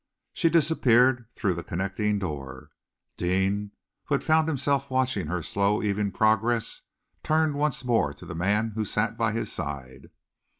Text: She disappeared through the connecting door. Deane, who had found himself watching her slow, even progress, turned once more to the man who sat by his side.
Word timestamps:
She 0.33 0.49
disappeared 0.49 1.27
through 1.35 1.53
the 1.53 1.63
connecting 1.63 2.17
door. 2.17 2.71
Deane, 3.17 3.69
who 4.05 4.15
had 4.15 4.23
found 4.23 4.47
himself 4.47 4.89
watching 4.89 5.27
her 5.27 5.43
slow, 5.43 5.83
even 5.83 6.11
progress, 6.11 6.81
turned 7.21 7.53
once 7.53 7.85
more 7.85 8.11
to 8.15 8.25
the 8.25 8.33
man 8.33 8.71
who 8.71 8.83
sat 8.83 9.15
by 9.15 9.31
his 9.33 9.51
side. 9.51 10.09